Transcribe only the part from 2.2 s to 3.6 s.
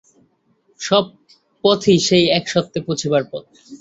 একসত্যে পৌঁছিবার পথ।